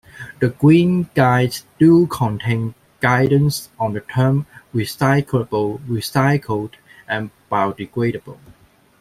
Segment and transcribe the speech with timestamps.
[0.39, 6.71] The Green Guides do contain guidance on the term recyclable, recycled
[7.07, 8.39] and biodegradable.